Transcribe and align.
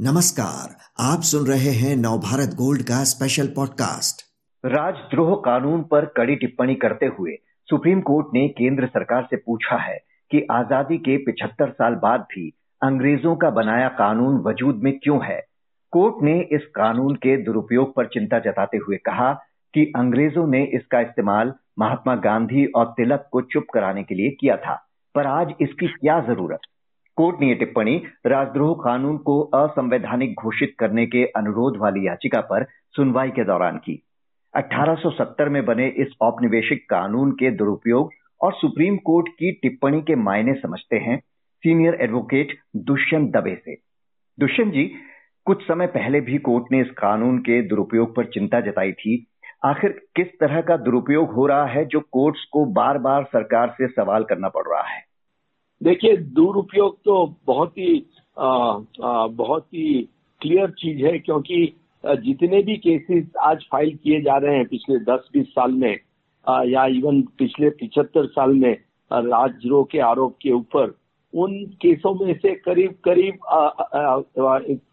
नमस्कार, 0.00 0.76
आप 1.00 1.20
सुन 1.20 1.46
रहे 1.46 1.70
हैं 1.70 1.96
नवभारत 1.96 2.54
गोल्ड 2.54 2.82
का 2.82 3.04
स्पेशल 3.04 3.46
पॉडकास्ट 3.46 4.22
राजद्रोह 4.66 5.34
कानून 5.34 5.82
पर 5.82 6.04
कड़ी 6.04 6.36
टिप्पणी 6.36 6.74
करते 6.74 7.06
हुए 7.06 7.32
सुप्रीम 7.70 8.00
कोर्ट 8.00 8.26
ने 8.34 8.48
केंद्र 8.48 8.86
सरकार 8.86 9.22
से 9.22 9.36
पूछा 9.36 9.76
है 9.76 9.98
कि 10.30 10.46
आज़ादी 10.50 10.98
के 10.98 11.16
75 11.24 11.70
साल 11.70 11.94
बाद 11.94 12.20
भी 12.20 12.52
अंग्रेज़ों 12.82 13.36
का 13.36 13.50
बनाया 13.50 13.88
कानून 13.88 14.36
वजूद 14.36 14.76
में 14.76 14.98
क्यों 14.98 15.24
है? 15.24 15.46
कोर्ट 15.92 16.14
ने 16.22 16.40
इस 16.40 16.66
कानून 16.74 17.14
के 17.14 17.42
दुरुपयोग 17.42 17.94
पर 17.94 18.06
चिंता 18.06 18.38
जताते 18.38 18.76
हुए 18.76 18.96
कहा 18.96 19.32
कि 19.74 19.92
अंग्रेज़ों 19.96 20.46
ने 20.46 20.64
इसका 20.64 21.00
इस्तेमाल 21.00 21.54
महात्मा 21.78 22.14
गांधी 22.14 22.66
और 22.66 22.86
तिलक 22.86 23.28
को 23.32 23.40
चुप 23.40 23.64
कराने 23.74 24.02
के 24.02 24.14
लिए 24.14 24.30
किया 24.30 24.56
था, 24.56 24.86
पर 25.14 25.26
आज 25.26 25.54
इसकी 25.60 25.86
क्या 25.86 26.20
ज़रूरत? 26.20 26.60
कोर्ट 27.16 27.40
ने 27.40 27.48
यह 27.48 27.54
टिप्पणी 27.54 28.02
राजद्रोह 28.26 28.74
कानून 28.84 29.16
को 29.16 29.42
असंवैधानिक 29.42 30.34
घोषित 30.42 30.74
करने 30.78 31.06
के 31.06 31.24
अनुरोध 31.24 31.76
वाली 31.76 32.06
याचिका 32.06 32.40
पर 32.40 32.64
सुनवाई 32.64 33.30
के 33.30 33.44
दौरान 33.44 33.76
की। 33.76 34.02
1870 34.54 35.48
में 35.48 35.64
बने 35.64 35.88
इस 35.88 36.08
औपनिवेशिक 36.20 36.90
कानून 36.90 37.30
के 37.30 37.50
दुरुपयोग 37.50 38.10
और 38.40 38.52
सुप्रीम 38.52 38.96
कोर्ट 38.96 39.28
की 39.28 39.52
टिप्पणी 39.52 40.02
के 40.02 40.14
मायने 40.14 40.54
समझते 40.54 40.96
हैं 40.96 41.18
सीनियर 41.58 41.94
एडवोकेट 41.94 42.58
दुष्यंत 42.76 43.36
दबे 43.36 43.54
से। 43.64 43.74
दुष्यंत 44.40 44.72
जी, 44.72 44.94
कुछ 45.46 45.62
समय 45.62 45.86
पहले 45.86 46.20
भी 46.20 46.38
कोर्ट 46.38 46.64
ने 46.72 46.80
इस 46.80 46.90
कानून 46.90 47.38
के 47.38 47.62
दुरुपयोग 47.62 48.16
पर 48.16 48.24
चिंता 48.24 48.60
जताई 48.60 48.92
थी। 48.92 49.26
आखिर 49.64 49.90
किस 50.16 50.26
तरह 50.26 50.60
का 50.60 50.76
दुरुपयोग 50.76 51.32
हो 51.32 51.46
रहा 51.46 51.66
है 51.66 51.84
जो 51.84 52.00
कोर्ट्स 52.00 52.44
को 52.52 52.64
बार 52.64 52.98
बार 52.98 53.24
सरकार 53.24 53.68
से 53.68 53.86
सवाल 53.86 54.24
करना 54.24 54.48
पड़ 54.48 54.64
रहा 54.66 54.82
है? 54.82 55.05
देखिए 55.82 56.16
दुरुपयोग 56.16 56.96
तो 57.04 57.36
बहुत 57.46 57.78
ही 57.78 58.06
आ, 58.38 58.78
आ, 59.04 59.26
बहुत 59.26 59.66
ही 59.66 60.08
क्लियर 60.40 60.70
चीज़ 60.70 61.06
है 61.06 61.18
क्योंकि 61.18 61.76
जितने 62.06 62.62
भी 62.62 62.76
केसेस 62.76 63.24
आज 63.40 63.66
फ़ाइल 63.72 63.98
किए 64.04 64.20
जा 64.20 64.36
रहे 64.36 64.56
हैं 64.56 64.66
पिछले 64.66 64.98
10-20 64.98 65.46
साल 65.46 65.72
में 65.72 65.98
आ, 66.48 66.62
या 66.62 66.86
इवन 66.86 67.22
पिछले 67.22 67.70
पिछहत्तर 67.70 68.26
साल 68.26 68.50
में 68.50 68.76
राजद्रोह 69.12 69.86
के 69.90 69.98
आरोप 69.98 70.36
के 70.42 70.50
ऊपर 70.50 70.94
उन 71.34 71.64
केसों 71.66 72.26
में 72.26 72.34
से 72.38 72.54
करीब 72.54 72.94
करीब 73.04 73.38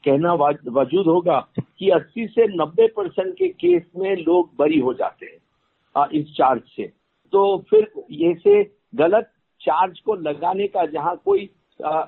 कहना 0.06 0.34
वजूद 0.34 1.06
होगा 1.06 1.48
कि 1.60 1.90
80 1.90 2.28
से 2.28 2.48
90 2.58 2.88
परसेंट 2.98 3.34
के 3.38 3.48
केस 3.48 3.84
में 3.98 4.16
लोग 4.18 4.50
बरी 4.60 4.80
हो 4.80 4.94
जाते 4.94 5.26
हैं 5.26 6.08
इस 6.14 6.36
चार्ज 6.36 6.62
से। 6.76 6.92
तो 7.32 7.64
फिर 7.70 7.92
ये 8.12 8.34
से 8.34 8.64
गलत 8.96 9.32
चार्ज 9.64 10.00
को 10.00 10.16
लगाने 10.22 10.68
का 10.68 10.86
जहाँ 10.86 11.16
कोई 11.26 11.50
आ, 11.80 12.04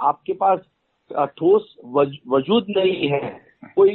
आपके 0.00 0.32
पास 0.32 0.58
ठोस 1.38 1.76
वज, 1.84 2.16
वजूद 2.28 2.66
नहीं 2.76 3.08
है 3.08 3.20
कोई 3.76 3.90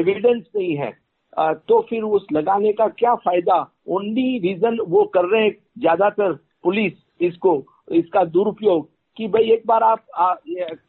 एविडेंस 0.00 0.44
नहीं 0.56 0.74
है 0.76 0.92
आ, 1.38 1.52
तो 1.52 1.80
फिर 1.88 2.02
उस 2.02 2.26
लगाने 2.32 2.72
का 2.72 2.86
क्या 2.88 3.14
फ़ायदा? 3.14 3.56
ओनली 3.88 4.38
रीजन 4.38 4.78
वो 4.88 5.04
कर 5.04 5.24
रहे 5.24 5.42
हैं 5.44 5.56
ज़्यादातर 5.78 6.32
पुलिस 6.62 6.92
इसको 7.20 7.62
इसका 7.92 8.24
दुरुपयोग 8.26 8.88
कि 9.16 9.28
भाई 9.28 9.50
एक 9.52 9.62
बार 9.66 9.82
आप 9.82 10.04
आ, 10.14 10.34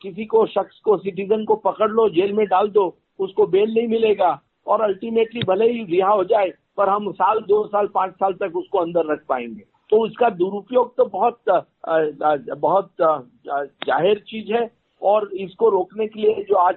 किसी 0.01 0.25
को 0.25 0.45
शख्स 0.47 0.79
को 0.79 0.97
सिटीजन 0.97 1.45
को 1.45 1.55
पकड़ 1.55 1.89
लो 1.89 2.09
जेल 2.09 2.33
में 2.33 2.45
डाल 2.47 2.67
दो 2.69 2.85
उसको 3.19 3.45
बेल 3.47 3.73
नहीं 3.73 3.87
मिलेगा 3.87 4.39
और 4.67 4.81
अल्टीमेटली 4.81 5.41
भले 5.47 5.71
ही 5.71 5.83
रिहा 5.83 6.09
हो 6.09 6.23
जाए 6.23 6.51
पर 6.77 6.89
हम 6.89 7.11
साल 7.11 7.39
दो 7.47 7.65
साल 7.67 7.87
पाँच 7.87 8.13
साल 8.13 8.33
तक 8.33 8.55
उसको 8.55 8.77
अंदर 8.77 9.11
रख 9.11 9.25
पाएँगे। 9.29 9.63
तो 9.91 9.97
उसका 10.05 10.29
दुरुपयोग 10.31 10.95
तो 10.97 11.05
बहुत 11.07 11.39
बहुत 11.87 12.91
ज़ाहिर 13.01 14.23
चीज़ 14.27 14.53
है। 14.53 14.69
और 15.01 15.29
इसको 15.35 15.69
रोकने 15.69 16.05
के 16.07 16.19
लिए 16.19 16.43
जो 16.49 16.55
आज 16.55 16.75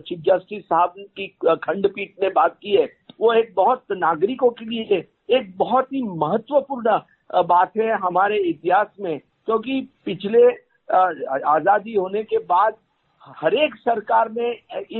चीफ 0.00 0.18
जस्टिस 0.26 0.62
साहब 0.64 0.94
की 1.16 1.26
खंडपीठ 1.62 2.12
ने 2.22 2.28
बात 2.30 2.56
की 2.62 2.72
है, 2.72 2.84
वो 3.20 3.32
एक 3.32 3.52
बहुत 3.56 3.84
नागरिकों 3.92 4.50
के 4.50 4.64
लिए 4.64 5.06
एक 5.28 5.56
बहुत 5.58 5.92
ही 5.92 6.02
महत्वपूर्ण 6.02 6.98
बात 7.46 7.72
है 7.76 7.90
हमारे 7.98 8.36
इतिहास 8.40 8.86
में। 9.00 9.18
क्योंकि 9.18 9.80
पिछले 10.06 10.46
आज़ादी 11.48 11.94
होने 11.94 12.22
के 12.24 12.38
बाद 12.46 12.74
हरेक 13.36 13.74
सरकार 13.78 14.30
ने 14.32 14.50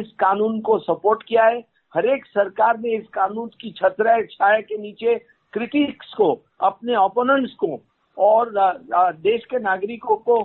इस 0.01 0.13
कानून 0.19 0.61
को 0.61 0.79
सपोर्ट 0.81 1.23
किया 1.23 1.45
है। 1.45 1.65
हरेक 1.95 2.27
सरकार 2.27 2.79
ने 2.79 2.97
इस 2.97 3.07
कानून 3.15 3.49
की 3.61 3.71
छतरा 3.73 4.21
छाया 4.23 4.61
के 4.61 4.79
नीचे 4.79 5.15
क्रिटिक्स 5.53 6.13
को, 6.15 6.33
अपने 6.61 6.97
ओपोनेंट्स 6.97 7.53
को, 7.55 7.81
और 8.17 8.53
देश 9.19 9.45
के 9.45 9.59
नागरिकों 9.61 10.17
को 10.29 10.41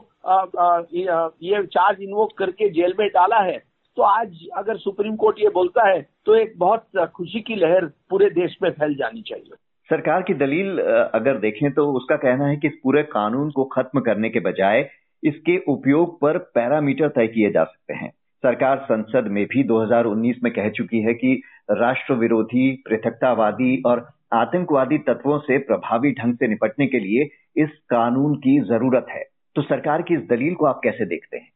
ये 0.93 1.63
चार्ज 1.65 2.01
इन्वोक 2.01 2.37
करके 2.37 2.69
जेल 2.69 2.93
में 2.99 3.07
डाला 3.09 3.39
है। 3.43 3.57
तो 3.97 4.01
आज 4.03 4.47
अगर 4.57 4.77
सुप्रीम 4.77 5.15
कोर्ट 5.15 5.39
ये 5.39 5.49
बोलता 5.49 5.87
है 5.89 6.01
तो 6.25 6.35
एक 6.35 6.53
बहुत 6.57 7.07
खुशी 7.15 7.39
की 7.41 7.55
लहर 7.55 7.85
पूरे 8.09 8.29
देश 8.31 8.55
में 8.63 8.69
फैल 8.71 8.95
जानी 8.95 9.21
चाहिए। 9.21 9.55
सरकार 9.89 10.21
की 10.21 10.33
दलील 10.33 10.79
अगर 11.13 11.37
देखें 11.39 11.71
तो 11.73 11.85
उसका 11.93 12.15
कहना 12.17 12.47
है 12.47 12.55
कि 12.57 12.67
इस 12.67 12.73
पूरे 12.83 13.03
कानून 13.05 13.49
को 13.51 13.63
खत्म 13.73 13.99
करने 14.01 14.29
के 14.29 14.39
बजाय 14.41 14.89
इसके 15.23 15.57
उपयोग 15.67 16.19
पर 16.21 16.37
पैरामीटर 16.55 17.07
तय 17.09 17.27
किए 17.27 17.51
जा 17.51 17.63
सकते 17.63 17.93
हैं। 17.93 18.09
सरकार 18.43 18.77
संसद 18.83 19.27
में 19.31 19.45
भी 19.45 19.63
2019 19.63 20.43
में 20.43 20.51
कह 20.53 20.69
चुकी 20.69 21.01
है 21.01 21.13
कि 21.13 21.33
राष्ट्र 21.71 22.13
विरोधी 22.15 22.71
पृथकतावादी 22.87 23.81
और 23.85 23.99
आतंकवादी 24.33 24.97
तत्वों 24.97 25.39
से 25.39 25.57
प्रभावी 25.57 26.11
ढंग 26.11 26.35
से 26.35 26.47
निपटने 26.47 26.87
के 26.87 26.99
लिए 26.99 27.29
इस 27.63 27.69
कानून 27.89 28.35
की 28.35 28.59
ज़रूरत 28.59 29.05
है। 29.09 29.23
तो 29.55 29.61
सरकार 29.61 30.01
की 30.01 30.13
इस 30.13 30.19
दलील 30.19 30.55
को 30.55 30.65
आप 30.65 30.81
कैसे 30.83 31.05
देखते 31.05 31.37
हैं? 31.37 31.51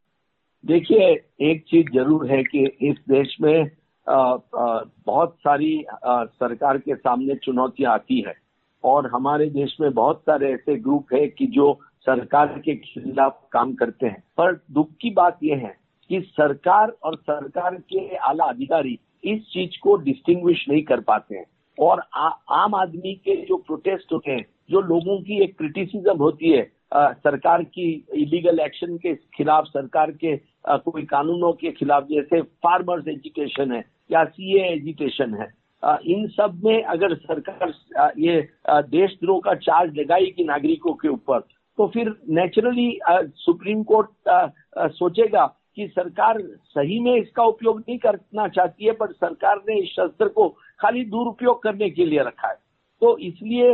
देखिए 0.66 1.26
एक 1.42 1.66
चीज़ 1.68 1.94
ज़रूर 1.94 2.32
है 2.32 2.44
कि 2.44 2.78
इस 2.82 2.96
देश 3.10 3.38
में 3.42 3.72
आ, 4.10 4.38
आ, 4.58 4.82
बहुत 5.06 5.38
सारी 5.40 5.84
आ, 6.06 6.24
सरकार 6.26 6.78
के 6.78 6.96
सामने 6.96 7.36
चुनौतियाँ 7.36 7.94
आती 7.94 8.22
है। 8.22 8.34
और 8.84 9.08
हमारे 9.08 9.50
देश 9.50 9.78
में 9.82 9.94
बहुत 9.94 10.22
सारे 10.22 10.54
ऐसे 10.54 10.76
ग्रुप 10.76 11.08
है 11.14 11.28
कि 11.28 11.48
जो 11.48 11.80
सरकार 12.00 12.48
के 12.48 12.76
खिलाफ 12.76 13.48
काम 13.52 13.74
करते 13.74 14.08
हैं। 14.08 14.24
पर 14.38 14.66
दुख 14.72 14.90
की 15.02 15.10
बात 15.10 15.40
यह 15.44 15.58
है 15.58 15.78
कि 16.10 16.22
सरकार 16.22 16.90
और 16.90 17.16
सरकार 17.16 17.76
के 17.76 18.16
आला 18.16 18.44
अधिकारी 18.44 19.00
इस 19.24 19.42
चीज़ 19.42 19.80
को 19.82 19.96
डिस्टिंग्विश 19.96 20.66
नहीं 20.70 20.84
कर 20.84 21.00
पाते 21.00 21.36
हैं। 21.36 21.46
और 21.80 22.02
आ, 22.16 22.28
आम 22.52 22.76
आदमी 22.76 23.14
के 23.26 23.36
जो 23.46 23.58
प्रोटेस्ट 23.58 24.14
होते 24.14 24.32
हैं 24.32 24.46
जो 24.72 24.82
लोगों 24.82 25.20
की 25.22 25.42
एक 25.44 25.58
क्रिटिसिज्म 25.58 26.18
होती 26.18 26.52
है 26.52 26.72
आ, 26.94 27.12
सरकार 27.14 27.64
की 27.64 27.92
इलीगल 28.16 28.60
एक्शन 28.60 28.98
के 28.98 29.14
खिलाफ 29.36 29.66
सरकार 29.68 30.12
के 30.24 30.36
आ, 30.68 30.78
कोई 30.78 31.04
कानूनों 31.06 31.52
के 31.54 31.72
खिलाफ 31.72 32.08
जैसे 32.12 32.42
फार्मर्स 32.66 33.08
एजुकेशन 33.08 33.72
है 33.72 33.84
या 34.12 34.24
सीए 34.26 34.64
एजुकेशन 34.74 35.34
है 35.42 35.52
आ, 35.84 35.98
इन 36.06 36.28
सब 36.38 36.62
में 36.64 36.84
अगर 36.84 37.16
सरकार 37.16 37.74
आ, 38.00 38.10
ये 38.18 38.48
देशद्रोह 38.68 39.40
का 39.46 39.54
चार्ज 39.68 39.98
लगाएगी 39.98 40.44
नागरिकों 40.44 40.94
के 40.94 41.08
ऊपर 41.10 41.40
तो 41.78 41.88
फिर 41.88 42.16
नेचुरली 42.30 42.90
सुप्रीम 43.38 43.84
कोर्ट 43.84 44.10
सोचेगा 44.94 45.46
कि 45.78 45.88
सरकार 45.88 46.38
सही 46.68 47.00
में 47.00 47.14
इसका 47.16 47.44
उपयोग 47.46 47.80
नहीं 47.80 47.98
करना 47.98 48.48
चाहती 48.48 48.86
है, 48.86 48.92
पर 48.92 49.12
सरकार 49.14 49.62
ने 49.70 49.80
इस 49.80 49.90
शस्त्र 49.90 50.28
को 50.28 50.48
खाली 50.80 51.04
दुरुपयोग 51.06 51.62
करने 51.64 51.90
के 51.90 52.06
लिए 52.06 52.20
रखा 52.20 52.48
है। 52.48 52.58
तो 53.02 53.18
इसलिए 53.20 53.74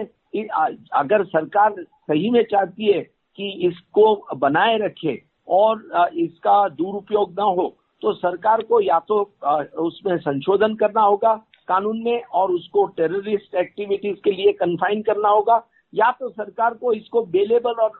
अगर 0.93 1.23
सरकार 1.25 1.75
सही 1.81 2.29
में 2.29 2.43
चाहती 2.43 2.91
है 2.91 2.99
कि 3.39 3.49
इसको 3.67 4.35
बनाए 4.37 4.77
रखे 4.77 5.21
और 5.47 6.09
इसका 6.15 6.67
दुरुपयोग 6.71 7.39
न 7.39 7.43
हो 7.57 7.67
तो 8.01 8.13
सरकार 8.13 8.61
को 8.61 8.79
या 8.81 8.99
तो 8.99 9.21
उसमें 9.79 10.17
संशोधन 10.17 10.75
करना 10.75 11.01
होगा 11.01 11.33
कानून 11.67 12.01
में 12.03 12.23
और 12.23 12.51
उसको 12.51 12.85
टेररिस्ट 12.97 13.55
एक्टिविटीज़ 13.55 14.17
के 14.23 14.31
लिए 14.31 14.51
कन्फाइन 14.53 15.01
करना 15.01 15.29
होगा। 15.29 15.57
या 15.93 16.09
तो 16.11 16.29
सरकार 16.29 16.73
को 16.73 16.93
इसको 16.93 17.21
बेलेबल 17.27 17.81
और 17.81 17.91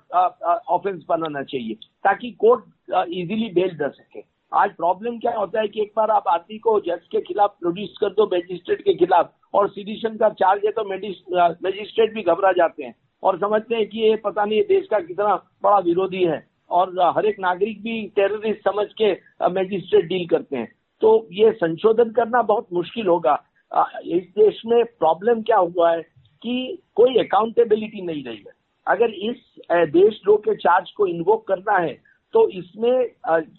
ऑफेंस 0.69 1.03
बनाना 1.09 1.43
चाहिए, 1.43 1.73
ताकि 1.73 2.31
कोर्ट 2.39 2.63
इजीली 3.09 3.49
बेल 3.53 3.75
दे 3.77 3.89
सके। 3.89 4.21
आज 4.51 4.75
प्रॉब्लम 4.75 5.17
क्या 5.19 5.35
होता 5.35 5.61
है 5.61 5.67
कि 5.67 5.81
एक 5.81 5.91
बार 5.97 6.11
आप 6.11 6.27
आदमी 6.29 6.57
को 6.59 6.79
जज 6.81 7.07
के 7.11 7.21
खिलाफ 7.23 7.55
प्रोड्यूस 7.59 7.97
कर 8.01 8.09
दो 8.13 8.25
मैजिस्ट्रेट 8.27 8.81
के 8.81 8.93
खिलाफ, 8.95 9.31
और 9.53 9.69
सीडिशन 9.69 10.17
का 10.17 10.29
चार्ज 10.31 10.65
है 10.65 10.71
तो 10.71 10.83
मजिस्ट्रेट 10.85 12.13
भी 12.13 12.21
घबरा 12.23 12.51
जाते 12.51 12.83
हैं, 12.83 12.95
और 13.23 13.37
समझते 13.39 13.75
हैं 13.75 13.87
कि 13.89 13.99
ये 13.99 14.15
पता 14.25 14.45
नहीं 14.45 14.61
देश 14.67 14.87
का 14.91 14.99
कितना 15.01 15.35
बड़ा 15.63 15.79
विरोधी 15.81 16.23
है, 16.23 16.45
और 16.71 16.99
हर 17.15 17.25
एक 17.25 17.39
नागरिक 17.39 17.81
भी 17.83 18.01
टेररिस्ट 18.15 18.69
समझ 18.69 18.87
के 19.01 19.11
मैजिस्ट्रेट 19.51 20.05
डील 20.05 20.27
करते 20.27 20.57
हैं। 20.57 20.71
तो 21.01 21.27
ये 21.33 21.51
संशोधन 21.53 22.11
करना 22.11 22.41
बहुत 22.43 22.67
मुश्किल 22.73 23.07
होगा। 23.07 23.33
इस 24.07 24.23
देश 24.37 24.61
में 24.65 24.83
प्रॉब्लम 24.85 25.41
क्या 25.41 25.57
हुआ 25.57 25.91
है? 25.91 26.01
कि 26.43 26.83
कोई 26.95 27.17
अकाउंटेबिलिटी 27.19 28.01
नहीं 28.01 28.23
रही 28.23 28.37
है। 28.37 28.53
अगर 28.87 29.09
इस 29.25 29.35
देशद्रोह 29.71 30.37
के 30.39 30.55
चार्ज 30.57 30.91
को 30.91 31.07
इन्वोक 31.07 31.47
करना 31.47 31.77
है 31.77 31.93
तो 32.33 32.47
इसमें 32.51 33.09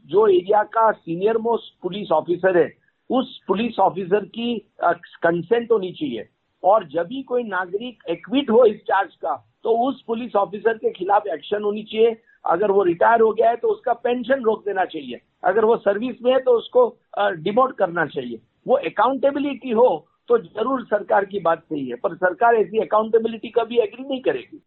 जो 0.09 0.27
एरिया 0.29 0.63
का 0.69 0.91
सीनियर 0.93 1.39
मोस्ट 1.39 1.75
पुलिस 1.83 2.11
ऑफिसर 2.13 2.57
है, 2.59 2.71
उस 3.11 3.41
पुलिस 3.49 3.79
ऑफिसर 3.79 4.25
की 4.27 4.57
कंसेंट 4.83 5.71
होनी 5.73 5.93
चाहिए। 5.93 6.29
और 6.63 6.87
जब 6.89 7.07
भी 7.07 7.23
कोई 7.23 7.43
नागरिक 7.45 8.03
एक्विट 8.11 8.51
हो 8.51 8.65
इस 8.67 8.77
चार्ज 8.83 9.15
का 9.17 9.35
तो 9.65 9.77
उस 9.89 10.03
पुलिस 10.07 10.37
ऑफिसर 10.37 10.79
के 10.79 10.91
खिलाफ 10.93 11.27
एक्शन 11.27 11.63
होनी 11.63 11.83
चाहिए। 11.83 12.17
अगर 12.45 12.71
वो 12.71 12.83
रिटायर 12.83 13.21
हो 13.21 13.33
गया 13.33 13.51
है 13.51 13.57
तो 13.57 13.69
उसका 13.69 13.93
पेंशन 13.95 14.43
रोक 14.43 14.65
देना 14.65 14.85
चाहिए। 14.87 15.21
अगर 15.45 15.65
वो 15.65 15.77
सर्विस 15.79 16.23
में 16.23 16.33
है 16.33 16.39
तो 16.41 16.57
उसको 16.59 16.87
डिमोट 17.19 17.77
करना 17.77 18.07
चाहिए। 18.07 18.41
वो 18.67 18.77
अकाउंटेबिलिटी 18.77 19.71
हो 19.73 19.87
तो 20.29 20.38
ज़रूर 20.38 20.82
सरकार 20.85 21.25
की 21.25 21.41
बात 21.41 21.59
सही 21.59 21.88
है, 21.88 21.97
पर 21.97 22.15
सरकार 22.15 22.55
ऐसी 22.55 22.79
अकाउंटेबिलिटी 22.79 23.49
कभी 23.49 23.79
एग्री 23.79 24.03
नहीं 24.03 24.21
करेगी। 24.23 24.62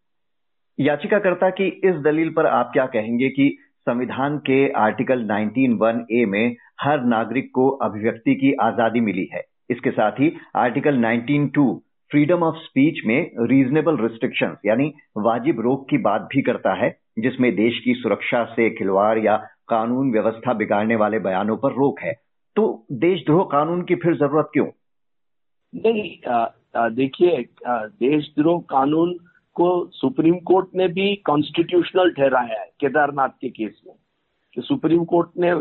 याचिकाकर्ता 0.78 1.50
की 1.50 1.66
इस 1.84 1.94
दलील 1.94 2.30
पर 2.30 2.46
आप 2.46 2.70
क्या 2.72 2.86
कहेंगे 2.86 3.28
कि 3.28 3.56
संविधान 3.88 4.38
के 4.38 4.72
आर्टिकल 4.72 5.24
19 5.24 6.04
ए 6.12 6.24
में 6.24 6.56
हर 6.80 7.04
नागरिक 7.04 7.50
को 7.54 7.68
अभिव्यक्ति 7.68 8.34
की 8.34 8.52
आज़ादी 8.52 9.00
मिली 9.00 9.28
है। 9.32 9.42
इसके 9.70 9.90
साथ 9.90 10.12
ही 10.12 10.32
आर्टिकल 10.56 10.98
19 10.98 11.80
फ्रीडम 12.10 12.42
ऑफ़ 12.42 12.56
स्पीच 12.56 13.00
में 13.06 13.30
रीजनेबल 13.40 13.96
रिस्ट्रिक्शन 13.96 14.56
यानी 14.66 14.92
वाजिब 15.18 15.60
रोक 15.60 15.88
की 15.90 15.98
बात 15.98 16.28
भी 16.32 16.42
करता 16.42 16.74
है, 16.74 16.96
जिसमें 17.18 17.54
देश 17.56 17.80
की 17.84 17.94
सुरक्षा 17.94 18.44
से 18.44 18.70
खिलवाड़ 18.70 19.18
या 19.18 19.36
कानून 19.68 20.12
व्यवस्था 20.12 20.54
बिगाड़ने 20.54 20.96
वाले 20.96 21.18
बयानों 21.18 21.56
पर 21.56 21.72
रोक 21.72 22.00
है। 22.00 22.12
तो 22.56 22.86
देशद्रोह 22.92 23.44
कानून 23.44 23.82
की 23.82 23.94
फिर 23.94 24.14
ज़रूरत 24.14 24.50
क्यों? 24.52 24.66
नहीं 25.74 26.16
देखिए 26.94 27.44
देशद्रोह 27.68 28.60
कानून 28.60 29.12
को 29.54 29.68
सुप्रीम 29.92 30.34
कोर्ट 30.34 30.68
ने 30.74 30.88
भी 30.88 31.14
कॉन्स्टिट्यूशनल 31.16 32.10
ठहराया 32.10 32.60
है, 32.60 32.70
केदारनाथ 32.80 33.28
के 33.28 33.48
केस 33.48 33.80
में। 33.86 33.94
कि 34.54 34.62
सुप्रीम 34.62 35.04
कोर्ट 35.04 35.30
ने 35.38 35.52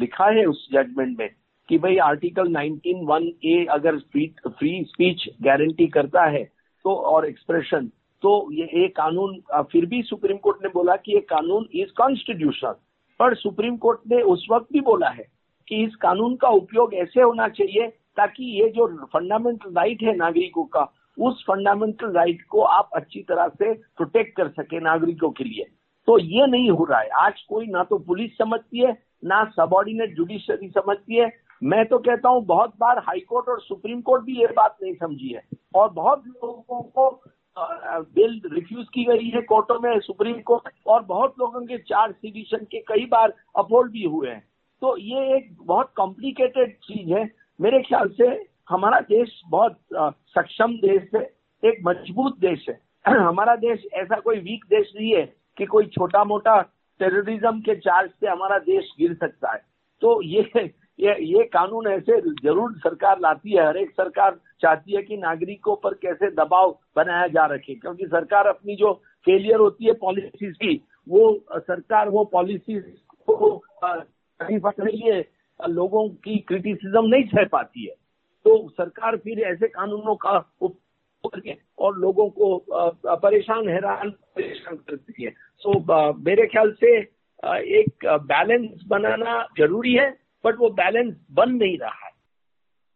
लिखा 0.00 0.26
है 0.26 0.44
उस 0.44 0.68
जजमेंट 0.72 1.18
में 1.18 1.28
कि 1.68 1.78
भाई 1.78 1.96
आर्टिकल 1.96 2.48
19 2.52 3.04
वन 3.04 3.30
ए 3.44 3.66
अगर 3.70 3.98
फ्री 3.98 4.84
स्पीच 4.84 5.28
गारंटी 5.42 5.86
करता 5.86 6.24
है 6.24 6.44
तो 6.84 6.94
और 6.94 7.26
एक्सप्रेशन 7.26 7.86
तो 8.22 8.52
ये 8.52 8.64
ये 8.64 8.88
कानून 8.88 9.42
फिर 9.62 9.86
भी 9.86 10.02
सुप्रीम 10.02 10.36
कोर्ट 10.36 10.62
ने 10.62 10.68
बोला 10.68 10.96
कि 10.96 11.12
ये 11.12 11.20
कानून 11.20 11.68
इज़ 11.74 11.92
कॉन्स्टिट्यूशनल 11.96 12.74
पर 13.20 13.34
सुप्रीम 13.34 13.76
कोर्ट 13.76 14.00
ने 14.10 14.22
उस 14.22 14.46
वक्त 14.50 14.66
भी 14.72 14.80
बोला 14.80 15.08
है 15.08 15.24
कि 15.68 15.84
इस 15.84 15.94
कानून 15.94 16.36
का 16.36 16.48
उपयोग 16.48 16.94
ऐसे 16.94 17.22
होना 17.22 17.48
चाहिए 17.48 17.92
ताकि 18.16 18.44
ये 18.60 18.68
जो 18.68 18.86
फंडामेंटल 19.12 19.72
राइट 19.72 20.02
है 20.02 20.16
नागरिकों 20.16 20.64
का, 20.66 20.92
उस 21.18 21.44
फंडामेंटल 21.48 22.12
राइट 22.12 22.42
को 22.42 22.60
आप 22.60 22.90
अच्छी 22.94 23.22
तरह 23.22 23.48
से 23.48 23.72
प्रोटेक्ट 23.74 24.36
कर 24.36 24.48
सके 24.50 24.80
नागरिकों 24.80 25.30
के 25.30 25.44
लिए। 25.44 25.66
तो 26.08 26.18
ये 26.18 26.46
नहीं 26.46 26.70
हो 26.70 26.84
रहा 26.84 27.00
है। 27.00 27.08
आज 27.18 27.40
कोई 27.48 27.66
ना 27.66 27.82
तो 27.82 27.98
पुलिस 27.98 28.36
समझती 28.38 28.78
है, 28.78 28.92
ना 29.24 29.44
सबॉर्डिनेट 29.50 30.16
जुडिशरी 30.16 30.68
समझती 30.68 31.16
है। 31.16 31.30
मैं 31.62 31.84
तो 31.88 31.98
कहता 31.98 32.28
हूँ, 32.28 32.44
बहुत 32.44 32.72
बार 32.80 32.98
हाईकोर्ट 32.98 33.48
और 33.48 33.60
सुप्रीम 33.60 34.00
कोर्ट 34.00 34.22
भी 34.24 34.40
ये 34.40 34.46
बात 34.46 34.76
नहीं 34.82 34.94
समझी 34.94 35.28
है। 35.28 35.42
और 35.74 35.90
बहुत 35.90 36.24
लोगों 36.26 36.82
को 36.82 37.10
बिल 37.56 38.40
रिफ्यूज 38.52 38.86
की 38.94 39.04
गई 39.04 39.28
है 39.28 39.40
कोर्टों 39.42 39.78
में, 39.80 39.98
सुप्रीम 40.00 40.40
कोर्ट 40.40 40.68
और 40.86 41.02
बहुत 41.04 41.34
लोगों 41.38 41.60
के 41.60 41.78
चार्ज 41.78 42.14
सिडिशन 42.14 42.64
के 42.70 42.80
कई 42.88 43.06
बार 43.06 43.34
अपोल्ड 43.58 43.92
भी 43.92 44.04
हुए 44.04 44.28
हैं। 44.28 44.42
तो 44.82 44.96
ये 44.96 45.36
एक 45.36 45.56
बहुत 45.62 45.92
कॉम्प्लिकेटेड 45.96 46.76
चीज़ 46.84 47.12
है। 47.12 47.24
मेरे 47.60 47.82
ख्याल 47.82 48.08
से 48.08 48.26
हमारा 48.68 49.00
देश 49.00 49.40
बहुत 49.48 49.78
सक्षम 50.36 50.72
देश 50.72 51.08
है, 51.14 51.22
एक 51.62 51.78
मज़बूत 51.84 52.38
देश 52.40 52.66
है। 52.68 52.78
हमारा 53.08 53.56
देश 53.56 53.84
ऐसा 53.94 54.18
कोई 54.20 54.38
वीक 54.38 54.64
देश 54.64 54.92
नहीं 54.96 55.12
है 55.14 55.24
कि 55.58 55.66
कोई 55.66 55.86
छोटा 55.86 56.24
मोटा 56.24 56.60
टेररिज्म 57.00 57.60
के 57.60 57.74
चार्ज 57.74 58.10
से 58.10 58.26
हमारा 58.26 58.58
देश 58.58 58.94
गिर 58.98 59.14
सकता 59.14 59.52
है। 59.52 59.62
तो 60.02 60.20
ये 60.22 60.72
ये 61.00 61.14
ये 61.24 61.44
कानून 61.44 61.86
ऐसे 61.86 62.20
ज़रूर 62.20 62.72
सरकार 62.78 63.20
लाती 63.20 63.52
है, 63.52 63.66
हर 63.66 63.76
एक 63.76 63.90
सरकार 63.90 64.38
चाहती 64.60 64.96
है 64.96 65.02
कि 65.02 65.16
नागरिकों 65.16 65.76
पर 65.76 65.94
कैसे 65.94 66.30
दबाव 66.30 66.78
बनाया 66.96 67.26
जा 67.26 67.46
रखे, 67.46 67.74
क्योंकि 67.74 68.06
सरकार 68.06 68.46
अपनी 68.46 68.76
जो 68.76 68.92
फेलियर 69.26 69.56
होती 69.56 69.84
है 69.84 69.92
पॉलिसीज़ 69.92 70.52
की, 70.52 70.80
वो 71.08 71.44
सरकार 71.54 72.08
वो 72.08 72.24
पॉलिसीज़ 72.24 72.84
को 73.30 73.62
लिए 74.80 75.20
लोगों 75.60 76.08
की 76.24 76.36
क्रिटिसिज्म 76.48 77.04
नहीं 77.06 77.24
सह 77.26 77.44
पाती 77.52 77.84
है। 77.84 77.94
तो 78.46 78.56
सरकार 78.70 79.16
फिर 79.16 79.40
ऐसे 79.42 79.68
कानूनों 79.68 80.14
का 80.16 80.38
और 81.78 81.96
लोगों 81.98 82.28
को 82.30 82.56
परेशान, 83.06 83.68
हैरान, 83.68 84.10
परेशान 84.10 84.76
करती 84.78 85.24
है। 85.24 85.30
सो 85.58 86.12
मेरे 86.20 86.46
ख्याल 86.46 86.72
से 86.80 86.96
एक 87.78 88.06
बैलेंस 88.24 88.84
बनाना 88.88 89.40
ज़रूरी 89.58 89.94
है 89.94 90.08
बट 90.44 90.58
वो 90.58 90.68
बैलेंस 90.72 91.14
बन 91.32 91.52
नहीं 91.52 91.78
रहा 91.78 92.04
है। 92.04 92.12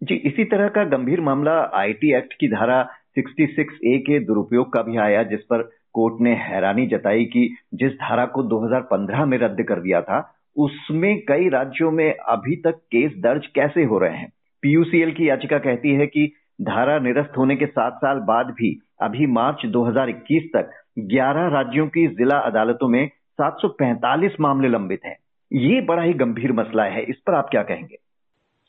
जी, 0.02 0.14
इसी 0.14 0.44
तरह 0.44 0.68
का 0.68 0.84
गंभीर 0.86 1.20
मामला 1.20 1.58
आईटी 1.74 2.14
एक्ट 2.14 2.34
की 2.34 2.48
धारा 2.48 2.82
66 3.18 3.78
ए 3.84 3.98
के 3.98 4.18
दुरुपयोग 4.24 4.72
का 4.72 4.82
भी 4.82 4.96
आया, 4.98 5.22
जिस 5.22 5.40
पर 5.42 5.62
कोर्ट 5.92 6.20
ने 6.20 6.34
हैरानी 6.36 6.86
जताई 6.86 7.24
कि 7.24 7.48
जिस 7.74 7.92
धारा 7.94 8.26
को 8.26 8.42
2015 8.44 9.24
में 9.26 9.38
रद्द 9.38 9.62
कर 9.62 9.80
दिया 9.80 10.02
था 10.02 10.20
उसमें 10.58 11.20
कई 11.28 11.48
राज्यों 11.48 11.90
में 11.90 12.14
अभी 12.14 12.56
तक 12.56 12.78
केस 12.92 13.12
दर्ज 13.18 13.46
कैसे 13.46 13.84
हो 13.84 13.98
रहे 13.98 14.16
हैं? 14.16 14.32
पीयूसीएल 14.62 15.12
की 15.12 15.28
याचिका 15.28 15.58
कहती 15.58 15.94
है 15.94 16.06
कि 16.06 16.32
धारा 16.62 16.98
निरस्त 16.98 17.36
होने 17.38 17.56
के 17.56 17.66
सात 17.66 17.96
साल 17.96 18.18
बाद 18.18 18.46
भी 18.46 18.70
अभी 19.02 19.26
मार्च 19.26 19.66
2021 19.66 20.48
तक 20.56 20.70
11 20.98 21.48
राज्यों 21.48 21.86
की 21.86 22.06
जिला 22.08 22.38
अदालतों 22.38 22.88
में 22.88 23.10
745 23.40 24.40
मामले 24.40 24.68
लंबित 24.68 25.04
हैं। 25.04 25.16
ये 25.52 25.80
बड़ा 25.80 26.02
ही 26.02 26.12
गंभीर 26.12 26.52
मसला 26.52 26.84
है। 26.84 27.02
इस 27.02 27.16
पर 27.16 27.34
आप 27.34 27.48
क्या 27.50 27.62
कहेंगे? 27.62 27.98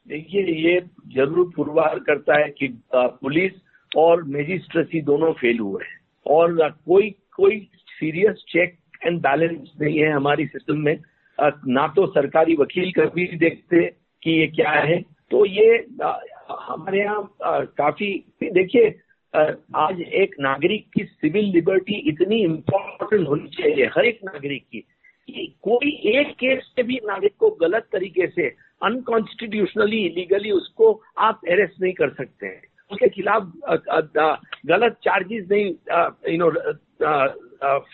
देखिए, 0.07 0.41
ये 0.41 0.81
ज़रूर 1.15 1.51
पुरवार 1.56 2.00
करता 2.00 2.39
है 2.39 2.50
कि 2.50 2.68
पुलिस 2.95 3.51
और 3.97 4.24
मजिस्ट्रेसी 4.24 5.01
दोनों 5.01 5.33
फेल 5.33 5.59
हुए 5.59 5.83
हैं। 5.83 6.00
और 6.25 6.69
कोई 6.86 7.09
कोई 7.36 7.59
सीरियस 8.00 8.44
चेक 8.50 8.77
एंड 9.03 9.19
बैलेंस 9.19 9.71
नहीं 9.81 10.00
है 10.00 10.12
हमारी 10.12 10.45
सिस्टम 10.45 10.77
में। 10.77 10.97
ना 11.68 11.88
तो 11.95 12.06
सरकारी 12.07 12.56
वकील 12.56 12.91
कभी 12.94 13.25
देखते 13.38 13.86
कि 14.24 14.31
ये 14.31 14.47
क्या 14.47 14.71
है। 14.71 15.01
तो 15.31 15.45
ये 15.45 15.75
हमारे 16.50 17.00
यहाँ 17.00 17.30
काफ़ी, 17.77 18.13
देखिए 18.44 18.88
आज 19.33 20.01
एक 20.01 20.36
नागरिक 20.39 20.86
की 20.94 21.03
सिविल 21.03 21.45
लिबर्टी 21.45 21.95
इतनी 22.09 22.41
इम्पोर्टेंट 22.44 23.27
होनी 23.27 23.47
चाहिए, 23.50 23.86
हर 23.88 24.06
एक 24.06 24.19
नागरिक 24.25 24.63
की, 24.63 24.80
कि 24.80 25.56
कोई 25.63 25.91
एक 26.12 26.31
केस 26.36 26.63
से 26.75 26.83
भी 26.83 27.00
नागरिक 27.06 27.36
को 27.39 27.50
गलत 27.62 27.88
तरीके 27.91 28.27
से 28.27 28.47
अनकॉन्स्टिट्यूशनली 28.81 30.01
इलीगली 30.06 30.51
उसको 30.51 30.91
आप 31.18 31.41
अरेस्ट 31.47 31.81
नहीं 31.81 31.94
कर 31.94 32.09
सकते 32.13 32.47
हैं। 32.47 32.62
उसके 32.91 33.07
खिलाफ 33.09 33.51
गलत 34.68 34.97
चार्जेस 35.03 35.47
नहीं 35.51 35.65
यू 36.33 36.38
नो 36.38 36.50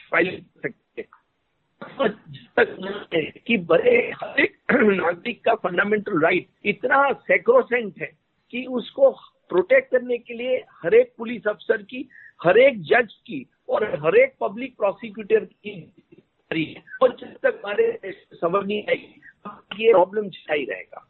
फ़ाइल 0.10 0.30
कर 0.30 0.70
सकते 0.70 1.02
तक 2.60 2.78
कि 3.48 3.58
बड़े 3.58 3.96
हर 4.24 4.40
एक 4.42 4.58
नागरिक 4.72 5.44
का 5.46 5.56
फंडामेंटल 5.56 6.22
राइट 6.22 6.48
इतना 6.66 7.12
सेक्रोसेंट 7.14 8.02
है 8.02 8.12
कि 8.52 8.66
उसको 8.66 9.10
प्रोटेक्ट 9.50 9.92
करने 9.92 10.18
के 10.18 10.34
लिए 10.34 10.58
हर 10.84 10.94
एक 10.94 11.14
पुलिस 11.18 11.48
अफसर 11.48 11.82
की 11.82 12.10
हर 12.44 12.58
एक 12.58 12.82
जज 12.82 13.14
की 13.28 13.46
और 13.70 13.84
हर 14.06 14.16
एक 14.16 14.34
पब्लिक 14.42 14.76
प्रोसिक्यूटर 14.78 15.46
की 15.46 16.82
और 17.04 17.16
जब 17.20 17.38
तक 17.44 17.62
हमारे 17.66 18.00
समझ 18.34 18.66
नहीं 18.68 18.84
आएगी 18.90 19.22
ये 19.86 19.92
प्रॉब्लम 19.92 20.26
ही 20.26 20.66
रहेगा। 20.66 21.08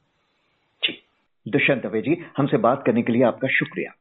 दुष्यंत 1.47 1.85
अवे 1.85 2.01
जी, 2.01 2.25
हमसे 2.37 2.57
बात 2.57 2.83
करने 2.85 3.01
के 3.01 3.13
लिए 3.13 3.23
आपका 3.23 3.47
शुक्रिया। 3.47 3.91